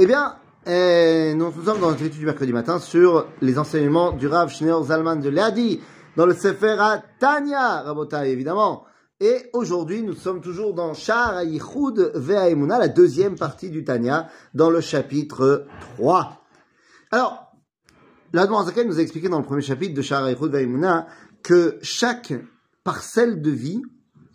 Eh 0.00 0.06
bien, 0.06 0.36
eh, 0.64 1.34
nous, 1.34 1.50
sommes 1.50 1.80
dans 1.80 1.90
notre 1.90 2.04
étude 2.04 2.20
du 2.20 2.24
mercredi 2.24 2.52
matin 2.52 2.78
sur 2.78 3.26
les 3.40 3.58
enseignements 3.58 4.12
du 4.12 4.28
Rav 4.28 4.48
Schneur 4.48 4.84
Zalman 4.84 5.16
de 5.16 5.28
Leadi, 5.28 5.80
dans 6.16 6.24
le 6.24 6.34
Sefer 6.34 6.76
Tanya, 7.18 7.82
Rabotai, 7.82 8.30
évidemment. 8.30 8.84
Et 9.18 9.50
aujourd'hui, 9.54 10.04
nous 10.04 10.14
sommes 10.14 10.40
toujours 10.40 10.72
dans 10.72 10.94
Shar 10.94 11.42
Yichud 11.42 12.12
Ve'aimuna, 12.14 12.78
la 12.78 12.86
deuxième 12.86 13.34
partie 13.34 13.70
du 13.70 13.82
Tanya, 13.82 14.28
dans 14.54 14.70
le 14.70 14.80
chapitre 14.80 15.66
3. 15.96 16.44
Alors, 17.10 17.50
l'Admon 18.32 18.62
Zaken 18.62 18.86
nous 18.86 19.00
a 19.00 19.02
expliqué 19.02 19.28
dans 19.28 19.38
le 19.38 19.44
premier 19.44 19.62
chapitre 19.62 19.94
de 19.94 20.02
Shar 20.02 20.30
Yichud 20.30 20.52
Ve'aimuna 20.52 21.08
que 21.42 21.76
chaque 21.82 22.34
parcelle 22.84 23.42
de 23.42 23.50
vie 23.50 23.82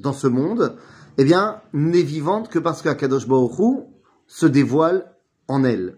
dans 0.00 0.12
ce 0.12 0.26
monde, 0.26 0.76
eh 1.18 1.24
bien, 1.24 1.62
n'est 1.72 2.02
vivante 2.02 2.48
que 2.48 2.58
parce 2.58 2.82
qu'Akadosh 2.82 3.28
Baruch 3.28 3.60
Hu 3.60 3.84
se 4.26 4.46
dévoile 4.46 5.12
en 5.48 5.64
elle. 5.64 5.96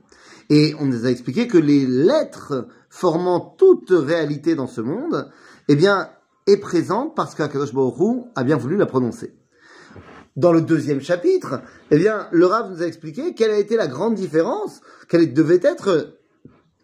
Et 0.50 0.74
on 0.78 0.86
nous 0.86 1.06
a 1.06 1.10
expliqué 1.10 1.48
que 1.48 1.58
les 1.58 1.86
lettres 1.86 2.68
formant 2.90 3.40
toute 3.40 3.90
réalité 3.90 4.54
dans 4.54 4.66
ce 4.66 4.80
monde, 4.80 5.30
eh 5.68 5.76
bien, 5.76 6.10
est 6.46 6.58
présente 6.58 7.14
parce 7.14 7.34
qu'Akadosh 7.34 7.72
Baruch 7.72 8.26
a 8.36 8.44
bien 8.44 8.56
voulu 8.56 8.76
la 8.76 8.86
prononcer. 8.86 9.34
Dans 10.36 10.52
le 10.52 10.60
deuxième 10.60 11.00
chapitre, 11.00 11.60
eh 11.90 11.96
bien, 11.96 12.28
le 12.32 12.46
Rav 12.46 12.70
nous 12.70 12.82
a 12.82 12.86
expliqué 12.86 13.34
quelle 13.34 13.52
a 13.52 13.58
été 13.58 13.76
la 13.76 13.86
grande 13.86 14.14
différence, 14.14 14.80
quelle 15.08 15.32
devait 15.32 15.60
être, 15.62 16.18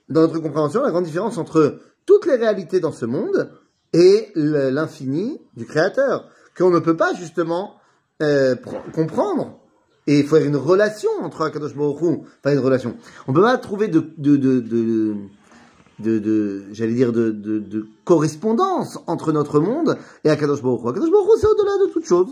dans 0.09 0.23
notre 0.23 0.38
compréhension, 0.38 0.82
la 0.82 0.90
grande 0.90 1.04
différence 1.04 1.37
entre 1.37 1.80
toutes 2.06 2.27
les 2.27 2.37
réalités 2.37 2.80
dans 2.80 2.92
ce 2.92 3.06
monde 3.06 3.52
et 3.92 4.30
l'infini 4.34 5.40
du 5.56 5.66
Créateur, 5.66 6.30
qu'on 6.56 6.70
ne 6.70 6.79
peut 6.79 6.96
pas 6.96 7.12
justement 7.15 7.77
euh, 8.23 8.54
comprendre 8.95 9.59
et 10.06 10.20
il 10.20 10.27
faut 10.27 10.36
avoir 10.36 10.48
une 10.48 10.56
relation 10.56 11.10
entre 11.22 11.42
Akadosh 11.42 11.74
Baruch 11.74 12.00
Hu, 12.02 12.18
pas 12.42 12.52
une 12.52 12.59
relation. 12.60 12.96
On 13.28 13.32
peut 13.32 13.42
pas 13.42 13.59
trouver 13.59 13.88
de, 13.88 14.12
de, 14.16 14.36
de, 14.36 14.60
de, 14.60 16.18
de, 16.18 16.65
j'allais 16.73 16.95
dire, 16.95 17.12
de, 17.12 17.30
de, 17.30 17.59
de, 17.59 17.87
correspondance 18.04 18.98
entre 19.06 19.32
notre 19.32 19.60
monde 19.60 19.98
et 20.24 20.30
Akadosh 20.30 20.62
Baruch. 20.62 20.87
Akadosh 20.87 21.10
Baruch 21.10 21.38
c'est 21.40 21.46
au-delà 21.46 21.87
de 21.87 21.93
toute 21.93 22.06
chose. 22.06 22.28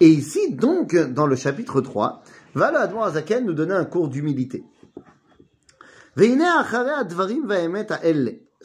Et 0.00 0.08
ici, 0.08 0.54
donc, 0.54 0.96
dans 0.96 1.26
le 1.26 1.36
chapitre 1.36 1.80
3, 1.80 2.22
va 2.54 2.70
le 2.70 2.78
Azaken 2.98 3.44
nous 3.44 3.52
donner 3.52 3.74
un 3.74 3.84
cours 3.84 4.08
d'humilité. 4.08 4.64
Ce 6.16 6.22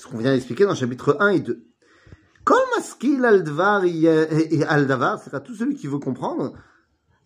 qu'on 0.08 0.18
vient 0.18 0.34
d'expliquer 0.34 0.64
dans 0.64 0.72
le 0.72 0.76
chapitre 0.76 1.18
1 1.20 1.28
et 1.30 1.40
2. 1.42 1.62
Kol 2.46 2.58
maskil 2.76 3.26
al 3.26 3.44
dvar 3.44 3.82
al 4.68 4.88
davar, 4.88 5.20
c'est 5.20 5.34
à 5.34 5.40
tout 5.40 5.56
celui 5.56 5.76
qui 5.76 5.88
veut 5.88 5.98
comprendre, 5.98 6.54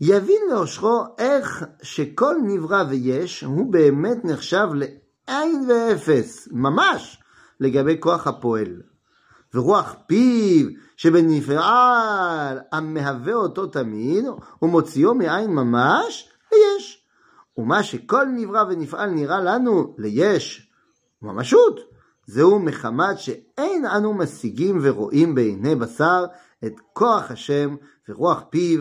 יבין 0.01 0.43
לאושרו 0.51 1.05
איך 1.19 1.65
שכל 1.83 2.37
נברא 2.45 2.85
ויש 2.89 3.45
הוא 3.45 3.73
באמת 3.73 4.25
נחשב 4.25 4.69
לעין 4.75 5.65
ואפס, 5.69 6.49
ממש, 6.53 7.23
לגבי 7.61 7.97
כוח 8.01 8.27
הפועל. 8.27 8.83
ורוח 9.55 9.97
פיו 10.07 10.67
שבנפעל 10.97 12.59
המהווה 12.73 13.35
אותו 13.35 13.67
תמיד 13.67 14.25
ומוציאו 14.63 15.15
מעין 15.15 15.51
ממש 15.51 16.29
ליש. 16.53 17.05
ומה 17.57 17.83
שכל 17.83 18.27
נברא 18.37 18.65
ונפעל 18.69 19.11
נראה 19.11 19.41
לנו 19.41 19.95
ליש 19.99 20.71
ממשות, 21.23 21.81
זהו 22.27 22.59
מחמת 22.59 23.19
שאין 23.19 23.87
אנו 23.87 24.15
משיגים 24.15 24.79
ורואים 24.83 25.35
בעיני 25.35 25.75
בשר 25.75 26.25
את 26.65 26.75
כוח 26.93 27.31
השם 27.31 27.77
ורוח 28.09 28.43
פיו 28.51 28.81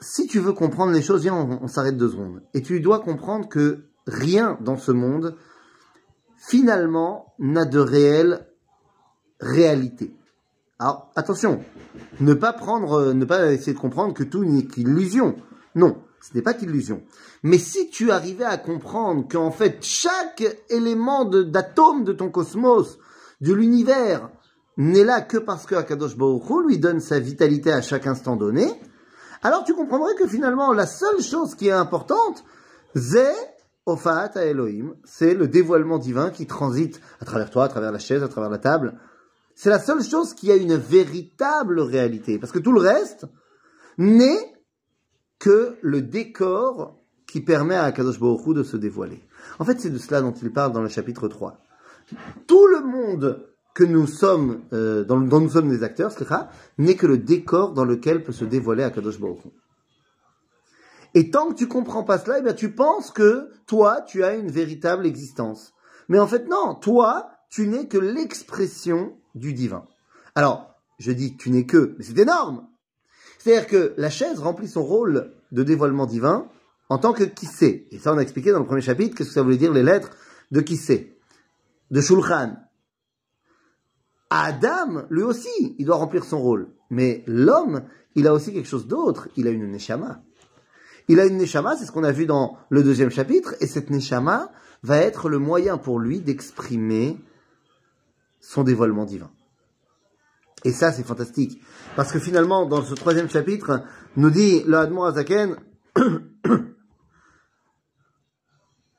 si 0.00 0.26
tu 0.26 0.40
veux 0.40 0.52
comprendre 0.52 0.92
les 0.92 1.02
choses, 1.02 1.22
viens, 1.22 1.34
on, 1.34 1.68
s'arrête 1.68 1.96
deux 1.96 2.10
secondes. 2.10 2.42
Et 2.54 2.62
tu 2.62 2.80
dois 2.80 3.00
comprendre 3.00 3.48
que 3.48 3.84
rien 4.06 4.58
dans 4.60 4.76
ce 4.76 4.92
monde, 4.92 5.36
finalement, 6.36 7.34
n'a 7.38 7.64
de 7.64 7.78
réelle 7.78 8.46
réalité. 9.40 10.14
Alors, 10.78 11.10
attention, 11.16 11.62
ne 12.20 12.32
pas 12.32 12.52
prendre, 12.52 13.12
ne 13.12 13.24
pas 13.24 13.52
essayer 13.52 13.74
de 13.74 13.78
comprendre 13.78 14.14
que 14.14 14.24
tout 14.24 14.44
n'est 14.44 14.64
qu'illusion. 14.64 15.36
Non, 15.74 16.02
ce 16.22 16.34
n'est 16.34 16.42
pas 16.42 16.54
qu'illusion. 16.54 17.02
Mais 17.42 17.58
si 17.58 17.90
tu 17.90 18.10
arrivais 18.10 18.44
à 18.44 18.56
comprendre 18.56 19.26
qu'en 19.30 19.50
fait, 19.50 19.78
chaque 19.82 20.44
élément 20.70 21.26
d'atome 21.26 22.04
de, 22.04 22.12
ton 22.12 22.30
cosmos, 22.30 22.98
de 23.42 23.52
l'univers, 23.52 24.30
n'est 24.78 25.04
là 25.04 25.20
que 25.20 25.36
parce 25.36 25.66
que 25.66 25.74
Akadosh 25.74 26.16
Baruch 26.16 26.66
lui 26.66 26.78
donne 26.78 27.00
sa 27.00 27.18
vitalité 27.18 27.70
à 27.70 27.82
chaque 27.82 28.06
instant 28.06 28.36
donné, 28.36 28.80
alors 29.42 29.64
tu 29.64 29.74
comprendrais 29.74 30.14
que 30.14 30.26
finalement, 30.26 30.72
la 30.72 30.86
seule 30.86 31.22
chose 31.22 31.54
qui 31.54 31.68
est 31.68 31.72
importante, 31.72 32.44
c'est 32.94 33.34
Ofat 33.86 34.32
à 34.34 34.44
Elohim, 34.44 34.94
c'est 35.04 35.34
le 35.34 35.48
dévoilement 35.48 35.98
divin 35.98 36.30
qui 36.30 36.46
transite 36.46 37.00
à 37.20 37.24
travers 37.24 37.50
toi, 37.50 37.64
à 37.64 37.68
travers 37.68 37.92
la 37.92 37.98
chaise, 37.98 38.22
à 38.22 38.28
travers 38.28 38.50
la 38.50 38.58
table. 38.58 38.98
C'est 39.54 39.70
la 39.70 39.78
seule 39.78 40.02
chose 40.02 40.34
qui 40.34 40.50
a 40.52 40.56
une 40.56 40.76
véritable 40.76 41.80
réalité. 41.80 42.38
Parce 42.38 42.52
que 42.52 42.58
tout 42.58 42.72
le 42.72 42.80
reste 42.80 43.26
n'est 43.98 44.54
que 45.38 45.76
le 45.82 46.02
décor 46.02 46.98
qui 47.26 47.40
permet 47.40 47.76
à 47.76 47.90
Kadosh 47.92 48.18
Baruch 48.18 48.54
de 48.54 48.62
se 48.62 48.76
dévoiler. 48.76 49.22
En 49.58 49.64
fait, 49.64 49.80
c'est 49.80 49.90
de 49.90 49.98
cela 49.98 50.20
dont 50.20 50.32
il 50.32 50.52
parle 50.52 50.72
dans 50.72 50.82
le 50.82 50.88
chapitre 50.88 51.28
3. 51.28 51.58
Tout 52.46 52.66
le 52.66 52.80
monde 52.80 53.49
que 53.80 53.84
nous 53.86 54.06
sommes, 54.06 54.60
euh, 54.74 55.04
dont, 55.04 55.18
nous 55.18 55.48
sommes 55.48 55.70
des 55.70 55.82
acteurs, 55.82 56.12
n'est 56.76 56.96
que 56.96 57.06
le 57.06 57.16
décor 57.16 57.72
dans 57.72 57.86
lequel 57.86 58.22
peut 58.22 58.30
se 58.30 58.44
dévoiler 58.44 58.82
Akadosh 58.82 59.18
Baruch 59.18 59.38
Et 61.14 61.30
tant 61.30 61.48
que 61.48 61.54
tu 61.54 61.66
comprends 61.66 62.04
pas 62.04 62.18
cela, 62.18 62.40
eh 62.40 62.42
bien, 62.42 62.52
tu 62.52 62.72
penses 62.72 63.10
que 63.10 63.48
toi, 63.66 64.02
tu 64.02 64.22
as 64.22 64.34
une 64.34 64.50
véritable 64.50 65.06
existence. 65.06 65.72
Mais 66.10 66.18
en 66.18 66.26
fait, 66.26 66.46
non. 66.46 66.74
Toi, 66.74 67.30
tu 67.48 67.68
n'es 67.68 67.88
que 67.88 67.96
l'expression 67.96 69.14
du 69.34 69.54
divin. 69.54 69.86
Alors, 70.34 70.74
je 70.98 71.12
dis 71.12 71.38
tu 71.38 71.48
n'es 71.48 71.64
que, 71.64 71.94
mais 71.96 72.04
c'est 72.04 72.18
énorme. 72.18 72.66
C'est-à-dire 73.38 73.66
que 73.66 73.94
la 73.96 74.10
chaise 74.10 74.40
remplit 74.40 74.68
son 74.68 74.82
rôle 74.82 75.32
de 75.52 75.62
dévoilement 75.62 76.04
divin 76.04 76.48
en 76.90 76.98
tant 76.98 77.14
que 77.14 77.24
qui 77.24 77.46
sait. 77.46 77.86
Et 77.92 77.98
ça, 77.98 78.12
on 78.12 78.18
a 78.18 78.22
expliqué 78.22 78.52
dans 78.52 78.58
le 78.58 78.66
premier 78.66 78.82
chapitre 78.82 79.16
que 79.16 79.24
ça 79.24 79.40
voulait 79.40 79.56
dire 79.56 79.72
les 79.72 79.82
lettres 79.82 80.10
de 80.50 80.60
qui 80.60 80.76
sait. 80.76 81.16
De 81.90 82.02
Shulchan, 82.02 82.56
Adam, 84.30 85.06
lui 85.10 85.22
aussi, 85.22 85.74
il 85.78 85.84
doit 85.84 85.96
remplir 85.96 86.24
son 86.24 86.40
rôle. 86.40 86.68
Mais 86.88 87.24
l'homme, 87.26 87.82
il 88.14 88.26
a 88.28 88.32
aussi 88.32 88.52
quelque 88.52 88.68
chose 88.68 88.86
d'autre. 88.86 89.28
Il 89.36 89.48
a 89.48 89.50
une 89.50 89.70
neshama. 89.70 90.22
Il 91.08 91.18
a 91.18 91.26
une 91.26 91.36
neshama, 91.36 91.76
c'est 91.76 91.84
ce 91.84 91.92
qu'on 91.92 92.04
a 92.04 92.12
vu 92.12 92.26
dans 92.26 92.56
le 92.68 92.84
deuxième 92.84 93.10
chapitre, 93.10 93.54
et 93.60 93.66
cette 93.66 93.90
neshama 93.90 94.52
va 94.84 94.98
être 94.98 95.28
le 95.28 95.38
moyen 95.38 95.76
pour 95.76 95.98
lui 95.98 96.20
d'exprimer 96.20 97.18
son 98.40 98.62
dévoilement 98.62 99.04
divin. 99.04 99.30
Et 100.64 100.72
ça, 100.72 100.92
c'est 100.92 101.02
fantastique. 101.02 101.60
Parce 101.96 102.12
que 102.12 102.20
finalement, 102.20 102.66
dans 102.66 102.82
ce 102.82 102.94
troisième 102.94 103.28
chapitre, 103.28 103.82
nous 104.16 104.30
dit 104.30 104.62
le 104.64 104.76
Admor 104.76 105.06
Azaken, 105.06 105.56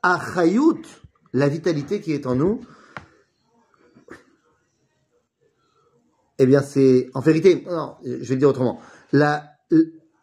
Achayut, 0.02 0.82
la 1.32 1.48
vitalité 1.48 2.00
qui 2.00 2.12
est 2.12 2.26
en 2.26 2.34
nous, 2.34 2.60
eh 6.42 6.46
bien, 6.46 6.62
c'est 6.62 7.08
en 7.14 7.20
vérité, 7.20 7.64
non, 7.70 7.94
je 8.04 8.10
vais 8.10 8.34
le 8.34 8.36
dire 8.36 8.48
autrement. 8.48 8.80
La, 9.12 9.44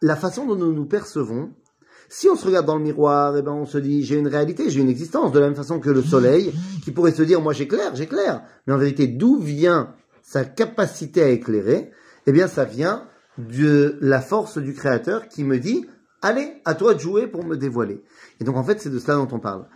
la 0.02 0.16
façon 0.16 0.46
dont 0.46 0.56
nous 0.56 0.72
nous 0.72 0.86
percevons, 0.86 1.50
si 2.08 2.28
on 2.28 2.34
se 2.34 2.44
regarde 2.44 2.66
dans 2.66 2.76
le 2.76 2.82
miroir, 2.82 3.36
eh 3.36 3.42
ben, 3.42 3.52
on 3.52 3.66
se 3.66 3.78
dit, 3.78 4.02
j'ai 4.02 4.16
une 4.16 4.26
réalité, 4.26 4.68
j'ai 4.68 4.80
une 4.80 4.88
existence, 4.88 5.30
de 5.30 5.38
la 5.38 5.46
même 5.46 5.54
façon 5.54 5.78
que 5.78 5.90
le 5.90 6.02
soleil, 6.02 6.52
qui 6.82 6.90
pourrait 6.90 7.12
se 7.12 7.22
dire, 7.22 7.40
moi 7.40 7.52
j'éclaire, 7.52 7.94
j'éclaire. 7.94 8.42
Mais 8.66 8.72
en 8.72 8.78
vérité, 8.78 9.06
d'où 9.06 9.38
vient 9.38 9.94
sa 10.22 10.44
capacité 10.44 11.22
à 11.22 11.28
éclairer? 11.28 11.92
Eh 12.26 12.32
bien, 12.32 12.48
ça 12.48 12.64
vient 12.64 13.06
de 13.38 13.96
la 14.00 14.20
force 14.20 14.58
du 14.58 14.74
créateur 14.74 15.28
qui 15.28 15.44
me 15.44 15.58
dit, 15.58 15.86
allez, 16.20 16.60
à 16.64 16.74
toi 16.74 16.94
de 16.94 16.98
jouer 16.98 17.28
pour 17.28 17.44
me 17.44 17.56
dévoiler. 17.56 18.02
Et 18.40 18.44
donc, 18.44 18.56
en 18.56 18.64
fait, 18.64 18.80
c'est 18.80 18.90
de 18.90 18.98
cela 18.98 19.16
dont 19.16 19.28
on 19.30 19.38
parle. 19.38 19.66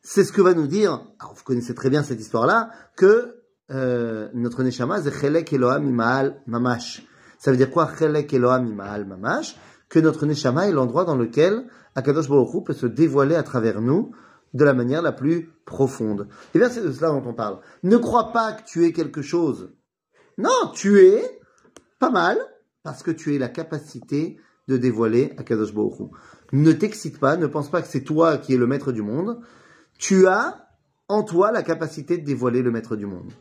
C'est 0.00 0.24
ce 0.24 0.32
que 0.32 0.40
va 0.40 0.54
nous 0.54 0.66
dire, 0.66 1.06
alors 1.20 1.34
vous 1.34 1.44
connaissez 1.44 1.74
très 1.74 1.90
bien 1.90 2.02
cette 2.02 2.20
histoire-là, 2.20 2.70
que 2.96 3.36
euh, 3.70 4.28
notre 4.34 4.62
neshama, 4.62 5.00
c'est 5.02 5.12
chelek 5.12 5.52
Eloham 5.52 5.88
imaal 5.88 6.42
mamash. 6.46 7.06
Ça 7.38 7.50
veut 7.50 7.56
dire 7.56 7.70
quoi, 7.70 7.90
chelek 7.98 8.32
Eloham 8.32 8.66
imaal 8.66 9.06
mamash? 9.06 9.56
Que 9.88 9.98
notre 9.98 10.26
neshama 10.26 10.68
est 10.68 10.72
l'endroit 10.72 11.04
dans 11.04 11.16
lequel 11.16 11.66
Akadosh 11.94 12.28
Baruch 12.28 12.64
peut 12.64 12.72
se 12.72 12.86
dévoiler 12.86 13.36
à 13.36 13.42
travers 13.42 13.80
nous 13.80 14.12
de 14.52 14.64
la 14.64 14.74
manière 14.74 15.02
la 15.02 15.12
plus 15.12 15.50
profonde. 15.64 16.28
Et 16.54 16.58
bien 16.58 16.68
c'est 16.68 16.82
de 16.82 16.92
cela 16.92 17.08
dont 17.08 17.22
on 17.26 17.34
parle. 17.34 17.60
Ne 17.82 17.96
crois 17.96 18.32
pas 18.32 18.52
que 18.52 18.64
tu 18.64 18.84
es 18.84 18.92
quelque 18.92 19.22
chose. 19.22 19.72
Non, 20.36 20.72
tu 20.74 21.00
es 21.00 21.22
pas 21.98 22.10
mal 22.10 22.38
parce 22.82 23.02
que 23.02 23.10
tu 23.10 23.34
es 23.34 23.38
la 23.38 23.48
capacité 23.48 24.38
de 24.68 24.76
dévoiler 24.76 25.32
Akadosh 25.38 25.74
Baruch 25.74 26.10
Ne 26.52 26.72
t'excite 26.72 27.18
pas, 27.18 27.36
ne 27.36 27.46
pense 27.46 27.70
pas 27.70 27.82
que 27.82 27.88
c'est 27.88 28.04
toi 28.04 28.38
qui 28.38 28.54
es 28.54 28.58
le 28.58 28.66
maître 28.66 28.92
du 28.92 29.02
monde. 29.02 29.40
Tu 29.98 30.26
as 30.26 30.68
en 31.08 31.22
toi 31.22 31.52
la 31.52 31.62
capacité 31.62 32.18
de 32.18 32.24
dévoiler 32.24 32.62
le 32.62 32.70
maître 32.70 32.96
du 32.96 33.06
monde. 33.06 33.32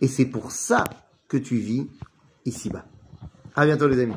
Et 0.00 0.08
c'est 0.08 0.26
pour 0.26 0.52
ça 0.52 0.84
que 1.26 1.36
tu 1.36 1.56
vis 1.56 1.88
ici-bas. 2.44 2.84
À 3.54 3.66
bientôt 3.66 3.88
les 3.88 4.00
amis. 4.00 4.14